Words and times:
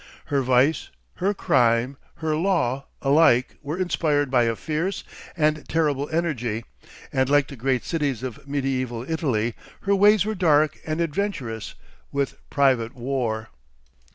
Her 0.33 0.41
vice, 0.41 0.89
her 1.17 1.31
crime, 1.35 1.95
her 2.15 2.35
law 2.35 2.87
alike 3.03 3.55
were 3.61 3.77
inspired 3.77 4.31
by 4.31 4.45
a 4.45 4.55
fierce 4.55 5.03
and 5.37 5.63
terrible 5.69 6.09
energy, 6.11 6.65
and 7.13 7.29
like 7.29 7.49
the 7.49 7.55
great 7.55 7.83
cities 7.83 8.23
of 8.23 8.47
mediaeval 8.47 9.07
Italy, 9.07 9.53
her 9.81 9.95
ways 9.95 10.25
were 10.25 10.33
dark 10.33 10.79
and 10.87 11.01
adventurous 11.01 11.75
with 12.11 12.39
private 12.49 12.95
war. 12.95 13.49